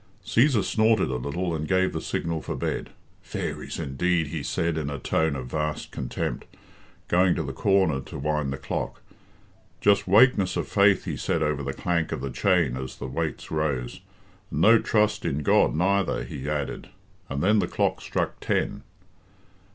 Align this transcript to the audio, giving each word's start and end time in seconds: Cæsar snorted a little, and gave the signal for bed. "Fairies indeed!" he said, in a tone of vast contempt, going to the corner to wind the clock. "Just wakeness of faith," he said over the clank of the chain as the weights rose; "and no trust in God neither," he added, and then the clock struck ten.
Cæsar 0.25 0.63
snorted 0.63 1.11
a 1.11 1.17
little, 1.17 1.53
and 1.55 1.67
gave 1.67 1.93
the 1.93 2.01
signal 2.01 2.41
for 2.41 2.55
bed. 2.55 2.89
"Fairies 3.21 3.77
indeed!" 3.77 4.29
he 4.29 4.41
said, 4.41 4.75
in 4.75 4.89
a 4.89 4.97
tone 4.97 5.35
of 5.35 5.45
vast 5.51 5.91
contempt, 5.91 6.45
going 7.07 7.35
to 7.35 7.43
the 7.43 7.53
corner 7.53 7.99
to 8.01 8.17
wind 8.17 8.51
the 8.51 8.57
clock. 8.57 9.03
"Just 9.79 10.07
wakeness 10.07 10.57
of 10.57 10.67
faith," 10.67 11.05
he 11.05 11.15
said 11.15 11.43
over 11.43 11.61
the 11.61 11.71
clank 11.71 12.11
of 12.11 12.21
the 12.21 12.31
chain 12.31 12.75
as 12.77 12.95
the 12.95 13.05
weights 13.05 13.51
rose; 13.51 14.01
"and 14.49 14.61
no 14.61 14.79
trust 14.79 15.23
in 15.23 15.43
God 15.43 15.75
neither," 15.75 16.23
he 16.23 16.49
added, 16.49 16.89
and 17.29 17.43
then 17.43 17.59
the 17.59 17.67
clock 17.67 18.01
struck 18.01 18.39
ten. 18.39 18.81